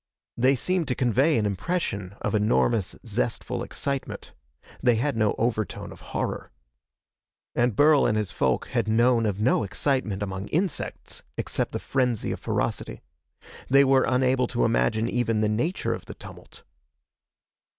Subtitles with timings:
[0.35, 4.31] They seemed to convey an impression of enormous, zestful excitement.
[4.81, 6.49] They had no overtone of horror.
[7.53, 12.31] And Burl and his folk had known of no excitement among insects except the frenzy
[12.31, 13.03] of ferocity.
[13.69, 16.63] They were unable to imagine even the nature of the tumult.